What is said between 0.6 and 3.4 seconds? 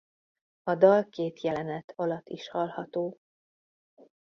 A dal két jelenet alatt is hallható.